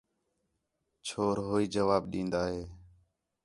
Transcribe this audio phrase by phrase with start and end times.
[1.07, 2.61] چھور ہوئی جواب ݙین٘دا ہِے